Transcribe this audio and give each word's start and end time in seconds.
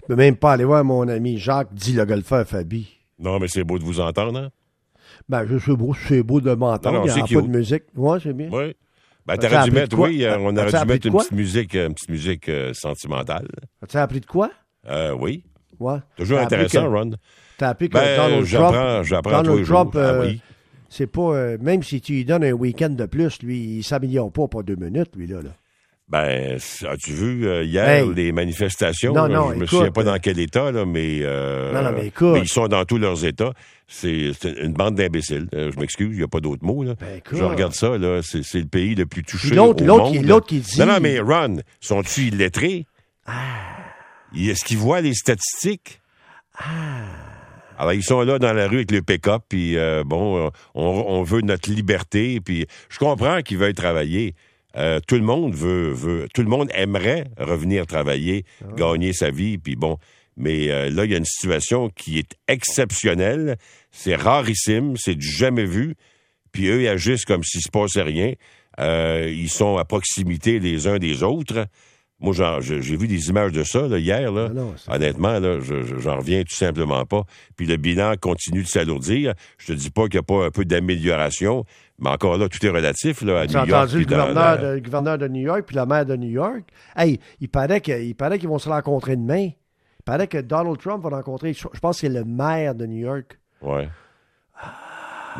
Je 0.00 0.06
peux 0.06 0.16
même 0.16 0.36
pas 0.36 0.52
aller 0.52 0.64
voir 0.64 0.84
mon 0.84 1.06
ami 1.08 1.38
Jacques, 1.38 1.72
dit 1.72 1.92
le 1.92 2.04
golfeur 2.04 2.46
Fabi. 2.46 2.88
Non, 3.18 3.38
mais 3.38 3.48
c'est 3.48 3.64
beau 3.64 3.78
de 3.78 3.84
vous 3.84 4.00
entendre, 4.00 4.38
hein? 4.38 4.48
Ben, 5.28 5.46
je 5.46 5.58
sais 5.58 5.76
beau, 5.76 5.94
c'est 5.94 6.22
beau 6.22 6.40
de 6.40 6.52
m'entendre. 6.54 7.04
Il 7.06 7.12
n'y 7.14 7.20
a 7.20 7.24
pas 7.24 7.46
de 7.46 7.56
musique. 7.56 7.84
Ouais, 7.94 8.18
c'est 8.20 8.32
bien. 8.32 8.48
Oui. 8.50 8.74
Ben, 9.24 9.36
t'aurais 9.36 9.64
dû 9.64 9.70
mettre, 9.70 9.96
oui, 9.96 10.24
euh, 10.24 10.36
on 10.40 10.56
aurait 10.56 10.66
dû 10.72 10.86
mettre 10.86 11.02
de 11.04 11.08
une 11.08 11.14
petite 11.16 11.32
musique, 11.32 11.74
euh, 11.76 11.86
une 11.86 11.94
petite 11.94 12.08
musique 12.08 12.48
euh, 12.48 12.72
sentimentale. 12.74 13.46
As-tu 13.80 13.96
appris 13.98 14.20
de 14.20 14.26
quoi? 14.26 14.50
Euh, 14.88 15.14
oui. 15.18 15.44
Ouais. 15.78 15.98
Toujours 16.16 16.40
intéressant, 16.40 16.90
Ron. 16.90 17.12
T'as 17.58 17.68
appris 17.68 17.88
que 17.88 17.94
Ben, 17.94 18.16
Donald 18.16 18.48
Trump, 18.48 19.04
j'apprends 19.04 19.30
Donald 19.30 19.46
tous 19.46 19.56
les 19.58 19.64
Trump, 19.64 19.92
jours. 19.92 20.02
Ah 20.02 20.06
euh, 20.08 20.26
oui. 20.26 20.40
c'est 20.88 21.06
pas, 21.06 21.34
euh, 21.36 21.58
même 21.60 21.84
si 21.84 22.00
tu 22.00 22.14
lui 22.14 22.24
donnes 22.24 22.42
un 22.42 22.52
week-end 22.52 22.90
de 22.90 23.06
plus, 23.06 23.40
lui, 23.42 23.76
il 23.78 23.84
s'améliore 23.84 24.32
pas 24.32 24.48
pour 24.48 24.64
deux 24.64 24.74
minutes, 24.76 25.14
lui, 25.14 25.28
là. 25.28 25.38
Ben, 26.08 26.56
as-tu 26.56 27.12
vu 27.12 27.46
euh, 27.46 27.64
hier 27.64 27.88
Hey. 27.88 28.14
les 28.14 28.32
manifestations? 28.32 29.14
Non, 29.14 29.26
là? 29.26 29.34
non, 29.34 29.48
je 29.50 29.54
me 29.54 29.56
écoute, 29.64 29.68
souviens 29.70 29.90
pas 29.92 30.02
dans 30.02 30.18
quel 30.18 30.38
état, 30.40 30.70
là, 30.70 30.84
mais, 30.84 31.20
euh, 31.22 31.72
Non, 31.72 31.82
non, 31.82 31.92
mais 31.96 32.08
écoute. 32.08 32.38
ils 32.42 32.48
sont 32.48 32.68
dans 32.68 32.84
tous 32.84 32.98
leurs 32.98 33.24
états. 33.24 33.52
C'est 33.86 34.32
une 34.44 34.72
bande 34.74 34.96
d'imbéciles. 34.96 35.48
Euh, 35.54 35.70
je 35.72 35.78
m'excuse, 35.78 36.08
il 36.12 36.18
n'y 36.18 36.22
a 36.24 36.28
pas 36.28 36.40
d'autre 36.40 36.64
mot. 36.64 36.82
Là. 36.82 36.94
Ben, 37.00 37.20
je 37.32 37.42
regarde 37.42 37.72
ça, 37.72 37.96
là, 37.98 38.20
c'est 38.22 38.54
le 38.54 38.66
pays 38.66 38.94
le 38.94 39.06
plus 39.06 39.22
touché 39.22 39.52
au 39.52 39.54
l'autre 39.54 39.84
monde. 39.84 40.12
qui- 40.12 40.18
l'autre 40.20 40.46
qui 40.46 40.58
dit- 40.60 40.78
Non, 40.80 40.86
non, 40.86 40.98
mais 41.00 41.18
Ron, 41.20 41.58
sont-ils 41.80 42.34
illettrés? 42.34 42.86
Ah. 43.26 43.32
Est-ce 44.36 44.64
qu'ils 44.64 44.78
voient 44.78 45.00
les 45.00 45.14
statistiques? 45.14 46.00
Alors, 47.78 47.92
ils 47.94 48.02
sont 48.02 48.22
là 48.22 48.38
dans 48.38 48.52
la 48.52 48.68
rue 48.68 48.76
avec 48.76 48.90
le 48.90 49.02
pick-up, 49.02 49.42
puis 49.48 49.76
euh, 49.76 50.04
bon, 50.04 50.50
on, 50.74 50.82
on 50.84 51.22
veut 51.22 51.40
notre 51.40 51.70
liberté, 51.70 52.40
puis 52.40 52.66
je 52.90 52.98
comprends 52.98 53.40
qu'ils 53.42 53.58
veuillent 53.58 53.72
travailler. 53.74 54.34
Euh, 54.76 55.00
tout 55.06 55.16
le 55.16 55.22
monde 55.22 55.54
veut, 55.54 55.90
veut, 55.92 56.28
tout 56.32 56.42
le 56.42 56.48
monde 56.48 56.70
aimerait 56.74 57.26
revenir 57.38 57.86
travailler, 57.86 58.44
gagner 58.76 59.12
sa 59.12 59.30
vie, 59.30 59.58
puis 59.58 59.76
bon. 59.76 59.98
Mais 60.36 60.70
euh, 60.70 60.90
là, 60.90 61.04
il 61.04 61.10
y 61.10 61.14
a 61.14 61.18
une 61.18 61.24
situation 61.24 61.90
qui 61.90 62.18
est 62.18 62.34
exceptionnelle, 62.48 63.56
c'est 63.90 64.14
rarissime, 64.14 64.96
c'est 64.96 65.14
du 65.14 65.30
jamais 65.30 65.66
vu, 65.66 65.94
puis 66.52 66.68
eux, 66.68 66.82
ils 66.82 66.88
agissent 66.88 67.24
comme 67.24 67.44
s'il 67.44 67.62
se 67.62 67.70
passait 67.70 68.02
rien. 68.02 68.32
Euh, 68.80 69.30
ils 69.30 69.50
sont 69.50 69.76
à 69.76 69.84
proximité 69.84 70.58
les 70.58 70.86
uns 70.86 70.98
des 70.98 71.22
autres. 71.22 71.66
Moi, 72.22 72.32
j'ai 72.60 72.96
vu 72.96 73.08
des 73.08 73.28
images 73.28 73.52
de 73.52 73.64
ça 73.64 73.88
là, 73.88 73.98
hier. 73.98 74.30
Là. 74.32 74.46
Ah 74.50 74.54
non, 74.54 74.74
Honnêtement, 74.88 75.38
là, 75.40 75.58
je- 75.60 75.82
je- 75.82 75.98
j'en 75.98 76.18
reviens 76.18 76.42
tout 76.42 76.54
simplement 76.54 77.04
pas. 77.04 77.24
Puis 77.56 77.66
le 77.66 77.76
bilan 77.76 78.14
continue 78.20 78.62
de 78.62 78.68
s'alourdir. 78.68 79.34
Je 79.58 79.66
te 79.66 79.72
dis 79.72 79.90
pas 79.90 80.02
qu'il 80.04 80.14
n'y 80.14 80.20
a 80.20 80.22
pas 80.22 80.46
un 80.46 80.50
peu 80.50 80.64
d'amélioration, 80.64 81.64
mais 81.98 82.10
encore 82.10 82.38
là, 82.38 82.48
tout 82.48 82.64
est 82.64 82.70
relatif 82.70 83.22
là, 83.22 83.40
à 83.40 83.46
J'ai 83.46 83.58
New 83.58 83.66
York. 83.66 83.72
entendu 83.72 83.98
le 84.00 84.04
dans 84.06 84.16
gouverneur, 84.28 84.58
de, 84.60 84.66
le 84.74 84.80
gouverneur 84.80 85.18
de 85.18 85.28
New 85.28 85.42
York 85.42 85.62
puis 85.66 85.76
la 85.76 85.86
maire 85.86 86.06
de 86.06 86.16
New 86.16 86.30
York. 86.30 86.62
Hey, 86.96 87.18
il 87.40 87.48
paraît 87.48 87.80
qu'ils 87.80 88.48
vont 88.48 88.58
se 88.58 88.68
rencontrer 88.68 89.16
demain. 89.16 89.48
Il 89.48 90.04
paraît 90.04 90.26
que 90.26 90.38
Donald 90.38 90.78
Trump 90.78 91.02
va 91.04 91.10
rencontrer, 91.10 91.52
je 91.52 91.60
je 91.72 91.78
pense 91.80 92.00
que 92.00 92.06
c'est 92.08 92.12
le 92.12 92.24
maire 92.24 92.74
de 92.74 92.86
New 92.86 92.98
York. 92.98 93.38
Ouais. 93.60 93.88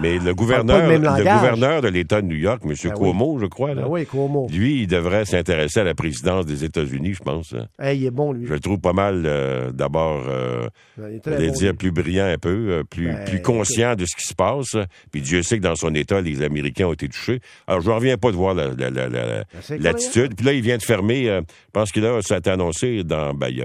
Mais 0.01 0.19
le 0.19 0.35
gouverneur, 0.35 0.89
le 0.89 0.99
gouverneur 0.99 1.83
de 1.83 1.89
l'État 1.89 2.23
de 2.23 2.27
New 2.27 2.37
York, 2.37 2.63
M. 2.65 2.71
Ben 2.83 2.91
oui. 2.91 2.99
Cuomo, 2.99 3.39
je 3.39 3.47
crois, 3.47 3.75
là, 3.75 3.83
Ben 3.83 3.89
oui, 3.89 4.07
Cuomo. 4.07 4.47
lui, 4.51 4.83
il 4.83 4.87
devrait 4.87 5.25
s'intéresser 5.27 5.81
à 5.81 5.85
la 5.85 5.95
présidence 5.95 6.47
des 6.47 6.65
États-Unis, 6.65 7.15
je 7.15 7.23
pense. 7.23 7.53
hein. 7.55 7.67
Hey, 7.79 7.99
il 8.01 8.07
est 8.07 8.11
bon, 8.11 8.33
lui. 8.33 8.47
Je 8.47 8.55
le 8.55 8.61
trouve 8.61 8.79
pas 8.79 8.93
mal, 8.95 9.23
euh, 9.27 9.71
d'abord, 9.73 10.25
euh, 10.29 10.67
bon, 10.97 11.05
dire 11.53 11.71
lui. 11.73 11.77
plus 11.77 11.91
brillant 11.91 12.25
un 12.27 12.39
peu, 12.39 12.49
euh, 12.71 12.83
plus, 12.85 13.09
Ben, 13.09 13.25
plus 13.27 13.43
conscient 13.43 13.95
de 13.95 14.07
ce 14.07 14.17
qui 14.17 14.27
se 14.27 14.35
passe. 14.35 14.77
Puis 15.11 15.21
Dieu 15.21 15.43
sait 15.43 15.59
que 15.59 15.63
dans 15.63 15.77
son 15.77 15.95
État, 15.95 16.21
les 16.21 16.43
Américains 16.43 16.87
ont 16.87 16.93
été 16.95 17.09
touchés. 17.09 17.41
Alors, 17.67 17.83
je 17.83 17.91
ne 17.91 17.95
reviens 17.95 18.17
pas 18.17 18.31
de 18.31 18.37
voir 18.37 18.55
la- 18.55 18.69
la- 18.69 18.91
la- 18.91 19.45
l'attitude. 19.79 20.35
Puis 20.37 20.47
là, 20.47 20.53
il 20.55 20.63
vient 20.63 20.79
de 20.79 20.83
fermer, 20.83 21.29
euh, 21.29 21.41
je 21.43 21.71
pense 21.73 21.93
que 21.93 22.01
là, 22.01 22.19
ça 22.23 22.37
a 22.37 22.39
été 22.39 22.51
annoncé 22.51 23.05
dans, 23.05 23.35
ben, 23.35 23.49
il, 23.49 23.63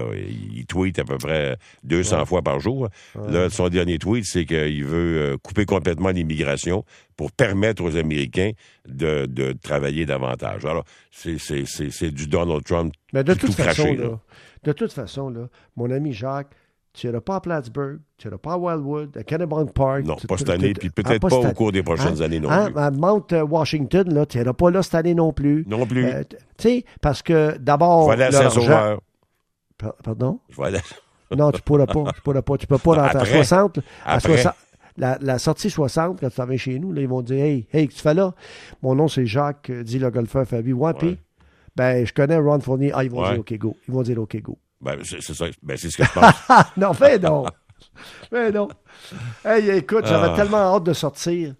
il 0.58 0.66
tweet 0.66 0.98
à 0.98 1.04
peu 1.04 1.16
près 1.16 1.56
200 1.84 2.24
fois 2.26 2.42
par 2.42 2.60
jour. 2.60 2.88
Là, 3.30 3.48
son 3.50 3.68
dernier 3.68 3.98
tweet, 3.98 4.24
c'est 4.26 4.44
qu'il 4.44 4.84
veut 4.84 5.18
euh, 5.32 5.36
couper 5.42 5.64
complètement 5.64 6.10
l'immigration 6.18 6.84
pour 7.16 7.32
permettre 7.32 7.82
aux 7.82 7.96
Américains 7.96 8.50
de, 8.86 9.26
de 9.26 9.52
travailler 9.52 10.06
davantage. 10.06 10.64
Alors, 10.66 10.84
c'est, 11.10 12.10
du 12.12 12.26
Donald 12.28 12.62
Trump 12.64 12.92
Mais 13.12 13.24
de 13.24 13.34
tout 13.34 13.46
toute 13.46 13.56
façon, 13.56 13.82
craché, 13.84 13.96
là, 13.96 14.04
là. 14.08 14.18
de 14.64 14.72
toute 14.72 14.92
façon, 14.92 15.30
là, 15.30 15.48
mon 15.76 15.90
ami 15.90 16.12
Jacques, 16.12 16.50
tu 16.94 17.06
n'iras 17.06 17.20
pas 17.20 17.36
à 17.36 17.40
Plattsburgh, 17.40 18.00
tu 18.16 18.26
n'iras 18.26 18.38
pas 18.38 18.54
à 18.54 18.56
Wildwood, 18.58 19.16
à 19.16 19.22
Kennebunk 19.22 19.72
Park. 19.72 20.04
Non, 20.04 20.16
pas 20.16 20.36
cette 20.36 20.48
année, 20.50 20.72
puis 20.72 20.90
ah, 20.90 21.02
peut-être 21.02 21.20
pas 21.20 21.30
cette 21.30 21.44
au 21.44 21.52
cours 21.54 21.70
des 21.72 21.82
prochaines 21.82 22.20
Hein? 22.20 22.24
années 22.24 22.40
non 22.40 22.50
Hein? 22.50 22.70
plus. 22.72 22.80
À 22.80 22.90
Mount 22.90 23.32
euh, 23.32 23.42
Washington, 23.44 24.12
là, 24.12 24.26
tu 24.26 24.38
n'iras 24.38 24.52
pas 24.54 24.70
là 24.70 24.82
cette 24.82 24.94
année 24.96 25.14
non 25.14 25.32
plus. 25.32 25.64
Non 25.68 25.86
plus. 25.86 26.04
Euh, 26.06 26.22
tu 26.28 26.36
sais, 26.58 26.84
parce 27.00 27.22
que 27.22 27.56
d'abord. 27.58 28.10
je 28.10 28.16
vais 28.16 28.24
aller 28.24 28.34
à 28.36 28.42
Saint-Sauveur. 28.42 29.00
Pa- 29.76 29.94
Pardon? 30.02 30.40
Je 30.50 30.56
vais 30.56 30.66
aller... 30.68 30.80
Non, 31.36 31.52
tu 31.52 31.60
pourras 31.62 31.86
pas. 31.86 32.10
Tu 32.14 32.20
pourras 32.22 32.42
pas. 32.42 32.56
Tu 32.56 32.66
peux 32.66 32.78
pas 32.78 32.90
rentrer 33.02 33.18
à 33.18 33.20
Après. 33.20 33.44
60. 33.44 33.78
À 34.04 34.14
Après. 34.14 34.36
60 34.38 34.54
la, 34.98 35.18
la 35.20 35.38
sortie 35.38 35.70
60, 35.70 36.20
quand 36.20 36.28
tu 36.28 36.36
t'en 36.36 36.56
chez 36.56 36.78
nous, 36.78 36.92
là, 36.92 37.00
ils 37.00 37.08
vont 37.08 37.22
dire 37.22 37.44
Hey, 37.44 37.66
hey, 37.72 37.88
que 37.88 37.94
tu 37.94 38.00
fais 38.00 38.14
là? 38.14 38.34
Mon 38.82 38.94
nom, 38.94 39.08
c'est 39.08 39.26
Jacques, 39.26 39.70
euh, 39.70 39.82
dit 39.82 39.98
le 39.98 40.10
golfeur 40.10 40.46
Fabi. 40.46 40.72
Ouais, 40.72 40.92
puis, 40.94 41.18
ben, 41.76 42.04
je 42.06 42.12
connais 42.12 42.36
Ron 42.38 42.60
Fournier. 42.60 42.90
Ah, 42.94 43.04
ils 43.04 43.10
vont 43.10 43.22
Ouais. 43.22 43.30
dire 43.30 43.40
OK, 43.40 43.52
go. 43.58 43.76
Ils 43.88 43.94
vont 43.94 44.02
dire 44.02 44.20
OK, 44.20 44.36
go. 44.42 44.58
Ben, 44.80 44.98
c'est, 45.04 45.20
ça. 45.22 45.46
Ben, 45.62 45.76
c'est 45.76 45.90
ce 45.90 45.96
que 45.96 46.04
je 46.04 46.12
pense. 46.12 46.34
Ah, 46.48 46.70
non, 46.76 46.92
fais 46.92 47.18
non. 47.18 47.44
Mais 48.32 48.50
non. 48.50 48.68
Hey, 49.44 49.70
écoute, 49.70 50.04
j'avais 50.06 50.28
Ah. 50.32 50.36
tellement 50.36 50.74
hâte 50.76 50.84
de 50.84 50.92
sortir. 50.92 51.54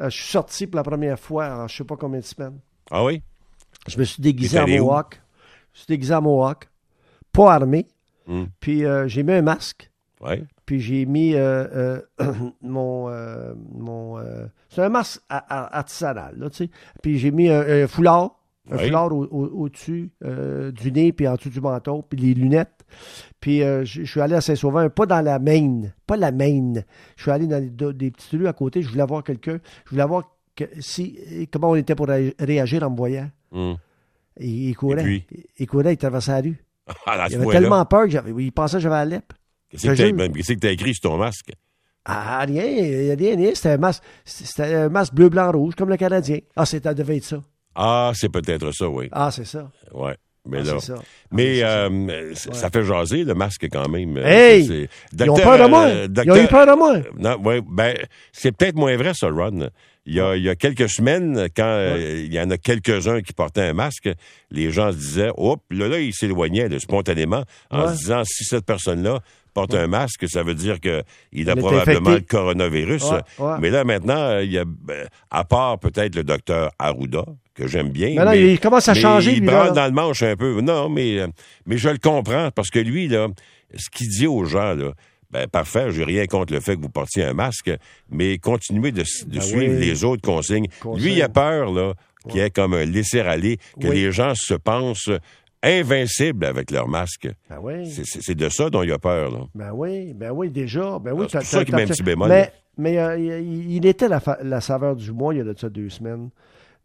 Euh, 0.00 0.08
je 0.10 0.16
suis 0.16 0.30
sorti 0.30 0.66
pour 0.66 0.76
la 0.76 0.82
première 0.82 1.18
fois 1.18 1.48
en 1.64 1.68
je 1.68 1.76
sais 1.76 1.84
pas 1.84 1.96
combien 1.96 2.20
de 2.20 2.24
semaines. 2.24 2.58
ah 2.90 3.04
oui? 3.04 3.22
Je 3.86 3.98
me 3.98 4.04
suis 4.04 4.22
déguisé 4.22 4.58
en? 4.60 4.66
Mohawk. 4.66 5.20
Je 5.72 5.78
suis 5.80 5.86
déguisé 5.88 6.14
en 6.14 6.22
Mohawk. 6.22 6.68
Pas 7.32 7.52
armé. 7.54 7.86
Hmm. 8.26 8.44
Puis 8.60 8.84
euh, 8.84 9.06
j'ai 9.08 9.22
mis 9.22 9.32
un 9.32 9.42
masque. 9.42 9.89
Puis 10.66 10.80
j'ai 10.80 11.06
mis 11.06 11.34
euh, 11.34 11.98
euh, 12.20 12.32
mon. 12.62 13.08
euh, 13.08 13.54
mon 13.74 14.18
c'est 14.68 14.82
un 14.82 14.88
masque 14.88 15.20
artisanal, 15.28 16.34
là, 16.38 16.50
tu 16.50 16.56
sais. 16.64 16.70
Puis 17.02 17.18
j'ai 17.18 17.30
mis 17.30 17.48
un, 17.48 17.60
un 17.84 17.86
foulard. 17.86 18.36
Un 18.70 18.76
Oui. 18.76 18.84
foulard 18.86 19.12
au- 19.12 19.24
au- 19.24 19.62
au-dessus 19.62 20.10
euh, 20.22 20.70
du 20.70 20.92
nez, 20.92 21.12
puis 21.12 21.26
en 21.26 21.34
dessous 21.34 21.48
du 21.48 21.60
menton, 21.60 22.04
puis 22.08 22.18
les 22.20 22.34
lunettes. 22.34 22.84
Puis 23.40 23.62
euh, 23.64 23.84
je 23.84 24.04
suis 24.04 24.20
allé 24.20 24.34
à 24.34 24.40
Saint-Sauveur, 24.40 24.90
pas 24.92 25.06
dans 25.06 25.22
la 25.22 25.38
Maine, 25.40 25.92
pas 26.06 26.16
la 26.16 26.30
Maine. 26.30 26.84
Je 27.16 27.22
suis 27.22 27.30
allé 27.32 27.46
dans 27.48 27.58
des, 27.58 27.70
de- 27.70 27.90
des 27.92 28.10
petites 28.12 28.30
rues 28.32 28.46
à 28.46 28.52
côté, 28.52 28.82
je 28.82 28.88
voulais 28.90 29.06
voir 29.06 29.24
quelqu'un, 29.24 29.58
je 29.86 29.90
voulais 29.90 30.04
voir 30.06 30.24
que, 30.54 30.64
si, 30.78 31.48
comment 31.50 31.70
on 31.70 31.74
était 31.74 31.94
pour 31.96 32.06
ré- 32.06 32.34
réagir 32.38 32.82
en 32.84 32.90
me 32.90 32.96
voyant. 32.96 33.28
Et 34.38 34.46
il 34.48 34.76
courait. 34.76 35.00
Et 35.00 35.04
puis? 35.04 35.26
Il 35.58 35.66
courait, 35.66 35.94
il 35.94 35.96
traversait 35.96 36.32
la 36.32 36.40
rue. 36.40 36.62
Ah, 37.06 37.16
là, 37.16 37.26
Il 37.28 37.36
avait 37.36 37.46
tellement 37.52 37.84
peur 37.86 38.04
que 38.04 38.10
j'avais, 38.10 38.30
il 38.44 38.52
pensait 38.52 38.76
que 38.76 38.82
j'avais 38.82 38.94
la 38.96 39.04
lèpre. 39.06 39.34
Qu'est-ce 39.70 39.86
que 39.86 39.94
t'as, 39.94 40.28
que 40.54 40.60
t'as 40.60 40.70
écrit 40.72 40.94
sur 40.94 41.02
ton 41.10 41.16
masque? 41.16 41.50
Ah, 42.04 42.44
rien, 42.46 42.62
rien, 42.64 43.14
rien. 43.36 43.50
C'était 43.54 43.70
un 43.70 43.76
masque, 43.76 44.02
c'était 44.24 44.74
un 44.74 44.88
masque 44.88 45.14
bleu, 45.14 45.28
blanc, 45.28 45.52
rouge, 45.52 45.74
comme 45.76 45.90
le 45.90 45.96
Canadien. 45.96 46.38
Ah, 46.56 46.64
c'était, 46.66 46.94
devait 46.94 47.18
être 47.18 47.24
ça. 47.24 47.42
Ah, 47.74 48.12
c'est 48.14 48.30
peut-être 48.30 48.72
ça, 48.72 48.88
oui. 48.88 49.08
Ah, 49.12 49.30
c'est 49.30 49.44
ça. 49.46 49.70
Ouais. 49.92 50.16
Mais 50.48 50.60
Ah, 50.62 50.74
là. 50.74 50.80
ça. 50.80 50.94
Ah, 50.98 51.02
Mais 51.30 51.56
c'est 51.56 51.60
ça. 51.60 51.68
euh, 51.68 52.34
ça 52.34 52.70
fait 52.70 52.82
jaser 52.82 53.24
le 53.24 53.34
masque 53.34 53.66
quand 53.70 53.88
même. 53.90 54.16
Euh, 54.16 54.24
Hey! 54.24 54.66
c'est- 54.66 54.88
Ils 55.24 55.30
ont 55.30 55.36
peur 55.36 55.58
de 55.58 55.68
moi. 55.68 55.84
euh, 55.84 56.08
Ils 56.24 56.32
ont 56.32 56.36
eu 56.36 56.46
peur 56.46 56.66
de 56.66 56.72
moi. 56.78 56.96
Non, 57.18 57.36
ouais, 57.42 57.60
ben, 57.64 57.94
c'est 58.32 58.50
peut-être 58.56 58.76
moins 58.76 58.96
vrai, 58.96 59.12
ça, 59.14 59.28
Ron. 59.28 59.68
Il 60.06 60.14
y 60.14 60.20
a, 60.20 60.34
il 60.34 60.42
y 60.42 60.48
a 60.48 60.56
quelques 60.56 60.88
semaines, 60.88 61.48
quand 61.54 61.62
euh, 61.66 62.22
il 62.24 62.32
y 62.32 62.40
en 62.40 62.50
a 62.50 62.56
quelques-uns 62.56 63.20
qui 63.20 63.34
portaient 63.34 63.68
un 63.68 63.74
masque, 63.74 64.08
les 64.50 64.70
gens 64.72 64.90
se 64.92 64.96
disaient, 64.96 65.30
hop, 65.36 65.60
là, 65.70 65.88
là, 65.88 66.00
ils 66.00 66.14
s'éloignaient 66.14 66.70
spontanément 66.80 67.44
en 67.70 67.88
se 67.92 67.98
disant, 67.98 68.22
si 68.24 68.44
cette 68.44 68.64
personne-là 68.64 69.20
porte 69.52 69.74
un 69.74 69.86
masque, 69.86 70.28
ça 70.28 70.42
veut 70.42 70.54
dire 70.54 70.80
qu'il 70.80 70.90
a 70.92 71.02
Il 71.32 71.44
probablement 71.46 71.80
infecté. 72.10 72.10
le 72.14 72.20
coronavirus. 72.20 73.02
Ouais, 73.04 73.18
ouais. 73.38 73.54
Mais 73.60 73.70
là, 73.70 73.84
maintenant, 73.84 74.16
euh, 74.18 74.44
il 74.44 74.52
y 74.52 74.58
a, 74.58 74.64
ben, 74.66 75.08
à 75.30 75.44
part 75.44 75.78
peut-être 75.78 76.14
le 76.14 76.24
docteur 76.24 76.70
Arruda, 76.78 77.24
que 77.54 77.66
j'aime 77.66 77.90
bien. 77.90 78.14
Mais 78.16 78.24
non, 78.24 78.32
il 78.32 78.58
commence 78.60 78.88
à 78.88 78.94
changer, 78.94 79.32
Il 79.32 79.40
lui, 79.40 79.46
là, 79.46 79.52
branle 79.52 79.66
là. 79.68 79.72
dans 79.72 79.86
le 79.86 79.92
manche 79.92 80.22
un 80.22 80.36
peu. 80.36 80.60
Non, 80.60 80.88
mais, 80.88 81.18
euh, 81.18 81.26
mais 81.66 81.76
je 81.78 81.88
le 81.88 81.98
comprends 81.98 82.50
parce 82.54 82.70
que 82.70 82.78
lui, 82.78 83.08
là, 83.08 83.28
ce 83.76 83.90
qu'il 83.90 84.08
dit 84.08 84.26
aux 84.26 84.44
gens, 84.44 84.74
là, 84.74 84.92
ben, 85.30 85.46
parfait, 85.46 85.92
j'ai 85.92 86.02
rien 86.04 86.26
contre 86.26 86.52
le 86.52 86.60
fait 86.60 86.74
que 86.76 86.80
vous 86.82 86.88
portiez 86.88 87.22
un 87.24 87.34
masque, 87.34 87.70
mais 88.10 88.38
continuez 88.38 88.90
de, 88.90 89.02
de 89.02 89.34
Ben 89.34 89.40
suivre 89.40 89.74
oui. 89.78 89.86
les 89.86 90.02
autres 90.04 90.22
consignes. 90.22 90.66
Lui, 90.96 91.12
il 91.14 91.22
a 91.22 91.28
peur, 91.28 91.70
là, 91.72 91.94
qu'il 92.28 92.40
y 92.40 92.44
ait 92.44 92.50
comme 92.50 92.74
un 92.74 92.84
laisser-aller, 92.84 93.58
que 93.80 93.86
Oui. 93.86 93.94
les 93.96 94.12
gens 94.12 94.32
se 94.34 94.54
pensent 94.54 95.08
invincibles 95.62 96.44
avec 96.44 96.70
leur 96.70 96.88
masque. 96.88 97.28
Ben 97.48 97.58
oui. 97.62 97.90
C'est- 97.90 98.34
de 98.34 98.48
ça 98.48 98.70
dont 98.70 98.82
il 98.82 98.92
a 98.92 98.98
peur, 98.98 99.30
là. 99.30 99.40
Ben 99.54 99.72
oui, 99.72 100.14
ben 100.14 100.30
oui, 100.30 100.50
déjà. 100.50 100.98
Ben 100.98 101.12
oui, 101.12 101.26
Ah, 101.32 101.40
c'est 101.40 101.44
ça 101.58 101.64
qu'il 101.64 101.74
met 101.74 101.82
un 101.82 101.86
petit 101.86 102.02
bémol. 102.02 102.28
Mais, 102.28 102.52
mais 102.78 102.98
euh, 102.98 103.18
il, 103.18 103.84
était 103.86 104.08
la, 104.08 104.22
la 104.42 104.60
saveur 104.60 104.96
du 104.96 105.12
mois 105.12 105.34
il 105.34 105.38
y 105.38 105.40
a 105.40 105.44
de 105.44 105.54
ça 105.58 105.68
deux 105.68 105.88
semaines. 105.90 106.30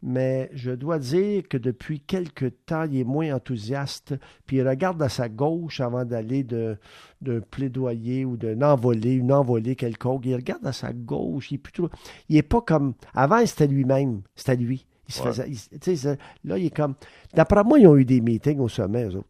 Mais 0.02 0.50
je 0.52 0.70
dois 0.70 0.98
dire 0.98 1.48
que 1.48 1.56
depuis 1.56 2.00
quelque 2.00 2.46
temps, 2.46 2.84
il 2.84 2.98
est 3.00 3.04
moins 3.04 3.34
enthousiaste. 3.34 4.14
Puis 4.46 4.58
il 4.58 4.68
regarde 4.68 5.02
à 5.02 5.08
sa 5.08 5.28
gauche 5.28 5.80
avant 5.80 6.04
d'aller 6.04 6.44
de- 6.44 6.76
d'un 7.22 7.40
plaidoyer 7.40 8.24
ou 8.24 8.36
d'un 8.36 8.60
envolé, 8.62 9.14
une 9.14 9.32
envolée 9.32 9.74
quelconque. 9.74 10.26
Il 10.26 10.34
regarde 10.34 10.66
à 10.66 10.72
sa 10.72 10.92
gauche. 10.92 11.50
Il 11.50 11.54
est 11.54 11.58
plutôt. 11.58 11.88
Il 12.28 12.36
est 12.36 12.42
pas 12.42 12.60
comme. 12.60 12.94
Avant, 13.14 13.44
c'était 13.46 13.66
lui-même. 13.66 14.20
C'était 14.34 14.56
lui. 14.56 14.86
Il 15.08 15.14
se 15.14 15.22
Ouais. 15.22 15.26
faisait. 15.28 15.48
il- 15.50 16.18
là, 16.48 16.58
il 16.58 16.66
est 16.66 16.76
comme. 16.76 16.94
D'après 17.34 17.64
moi, 17.64 17.78
ils 17.78 17.86
ont 17.86 17.96
eu 17.96 18.04
des 18.04 18.20
meetings 18.20 18.58
au 18.60 18.68
sommet, 18.68 19.04
eux 19.04 19.16
autres. 19.16 19.28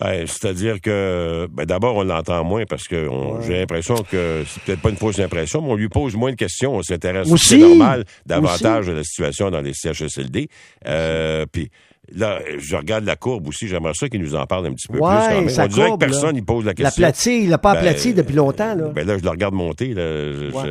Ben, 0.00 0.26
c'est-à-dire 0.26 0.80
que, 0.80 1.48
ben, 1.52 1.64
d'abord, 1.64 1.96
on 1.96 2.04
l'entend 2.04 2.44
moins 2.44 2.64
parce 2.68 2.86
que 2.86 3.08
Ouais. 3.08 3.40
j'ai 3.46 3.58
l'impression 3.58 3.96
que 4.10 4.44
c'est 4.46 4.62
peut-être 4.62 4.80
pas 4.80 4.90
une 4.90 4.96
fausse 4.96 5.18
impression, 5.18 5.60
mais 5.62 5.70
on 5.70 5.76
lui 5.76 5.88
pose 5.88 6.14
moins 6.14 6.30
de 6.30 6.36
questions. 6.36 6.74
On 6.76 6.82
s'intéresse, 6.82 7.30
Aussi. 7.30 7.48
c'est 7.48 7.58
normal, 7.58 8.04
davantage 8.26 8.88
à 8.88 8.92
la 8.92 9.02
situation 9.04 9.50
dans 9.50 9.60
les 9.60 9.72
CHSLD. 9.74 10.48
Euh, 10.86 11.46
puis 11.50 11.70
là, 12.14 12.38
je 12.58 12.76
regarde 12.76 13.04
la 13.04 13.16
courbe 13.16 13.48
aussi. 13.48 13.66
J'aimerais 13.68 13.92
ça 13.94 14.08
qu'il 14.08 14.20
nous 14.22 14.34
en 14.34 14.46
parle 14.46 14.66
un 14.66 14.72
petit 14.72 14.88
peu 14.88 14.98
Ouais, 14.98 15.10
plus. 15.10 15.18
Quand 15.28 15.40
même. 15.40 15.48
sa 15.48 15.64
On 15.64 15.66
dirait 15.66 15.88
courbe, 15.88 16.00
que 16.00 16.06
personne 16.06 16.34
n'y 16.34 16.42
pose 16.42 16.64
la 16.64 16.74
question. 16.74 17.02
platine, 17.02 17.42
il 17.44 17.50
l'a 17.50 17.58
pas 17.58 17.72
Ben, 17.72 17.78
aplati 17.80 18.14
depuis 18.14 18.34
longtemps, 18.36 18.74
là. 18.74 18.88
Ben 18.94 19.06
là, 19.06 19.18
je 19.18 19.22
le 19.24 19.30
regarde 19.30 19.54
monter. 19.54 19.94
Là. 19.94 20.02
Je- 20.32 20.50
Ouais. 20.54 20.62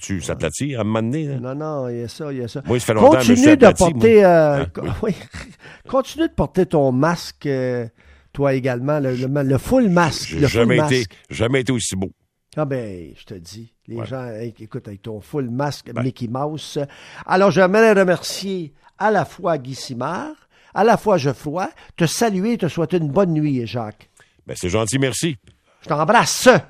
je- 0.00 0.20
s'aplatir 0.20 0.78
à 0.78 0.82
un 0.82 0.84
moment 0.84 1.02
donné? 1.02 1.24
là? 1.26 1.36
Non, 1.40 1.54
non, 1.54 1.88
il 1.88 1.98
y 2.00 2.02
a 2.04 2.08
ça, 2.08 2.32
il 2.32 2.38
y 2.38 2.42
a 2.42 2.48
ça. 2.48 2.62
Moi, 2.66 2.78
ça 2.78 2.86
fait 2.86 2.94
longtemps 2.94 3.18
que 3.18 3.24
je 3.24 3.34
suis 3.34 3.42
Continue 3.44 3.56
de 3.56 3.72
porter, 3.76 4.24
euh, 4.24 4.64
Ah, 4.64 4.66
oui. 5.02 5.10
oui. 5.10 5.14
continue 5.88 6.28
de 6.28 6.32
porter 6.32 6.66
ton 6.66 6.92
masque, 6.92 7.46
euh, 7.46 7.86
toi 8.38 8.54
également, 8.54 9.00
le, 9.00 9.16
le- 9.16 9.42
le 9.42 9.58
full 9.58 9.88
masque. 9.88 10.28
J'ai 10.28 10.38
Le 10.38 10.46
full 10.46 10.60
jamais 10.60 10.76
masque. 10.76 10.92
été, 10.92 11.06
jamais 11.28 11.60
été 11.62 11.72
aussi 11.72 11.96
beau. 11.96 12.12
Ah 12.56 12.64
ben, 12.64 13.12
je 13.18 13.24
te 13.24 13.34
dis, 13.34 13.74
les 13.88 13.96
Ouais. 13.96 14.06
gens, 14.06 14.30
écoute, 14.40 14.86
avec 14.86 15.02
ton 15.02 15.20
full 15.20 15.50
masque 15.50 15.90
Ben. 15.92 16.04
Mickey 16.04 16.28
Mouse. 16.28 16.78
Alors, 17.26 17.50
j'aimerais 17.50 17.94
remercier 17.94 18.72
à 18.96 19.10
la 19.10 19.24
fois 19.24 19.58
Guy 19.58 19.74
Simard, 19.74 20.36
à 20.72 20.84
la 20.84 20.96
fois 20.96 21.18
Geoffroy, 21.18 21.68
te 21.96 22.06
saluer 22.06 22.52
et 22.52 22.58
te 22.58 22.68
souhaiter 22.68 22.98
une 22.98 23.08
bonne 23.10 23.32
nuit, 23.32 23.66
Jacques. 23.66 24.08
Ben, 24.46 24.54
c'est 24.56 24.68
gentil, 24.68 25.00
merci. 25.00 25.36
Je 25.82 25.88
t'embrasse. 25.88 26.48